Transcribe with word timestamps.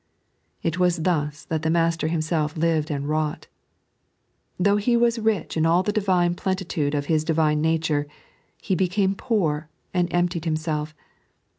It 0.63 0.79
was 0.79 1.03
thus 1.03 1.45
that 1.45 1.61
the 1.61 1.69
Master 1.69 2.07
Himself 2.07 2.57
lived 2.57 2.89
and 2.89 3.07
wrought. 3.07 3.45
Though 4.59 4.77
He 4.77 4.97
was 4.97 5.19
rich 5.19 5.55
in 5.55 5.67
aU 5.67 5.83
the 5.83 5.91
Divine 5.93 6.33
plenitude 6.33 6.95
of 6.95 7.05
His 7.05 7.23
Divine 7.23 7.61
nature, 7.61 8.07
"He 8.59 8.73
became 8.73 9.13
poor," 9.13 9.69
"and 9.93 10.11
emptied 10.11 10.45
Himself." 10.45 10.95